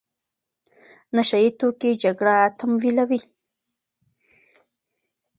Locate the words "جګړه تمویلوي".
2.03-3.21